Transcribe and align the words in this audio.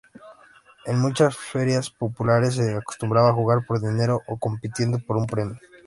En 0.87 0.97
muchas 0.99 1.37
ferias 1.37 1.91
populares 1.91 2.55
se 2.55 2.73
acostumbra 2.73 3.31
jugar 3.33 3.67
por 3.67 3.79
dinero 3.79 4.19
o 4.25 4.35
compitiendo 4.39 4.97
por 4.97 5.15
un 5.15 5.27
premio. 5.27 5.59